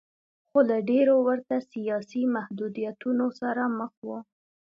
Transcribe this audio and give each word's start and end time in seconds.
خو 0.49 0.59
له 0.69 0.77
ډېرو 0.89 1.15
ورته 1.27 1.55
سیاسي 1.71 2.23
محدودیتونو 2.35 3.25
سره 3.39 3.63
مخ 3.79 3.93
و. 4.07 4.09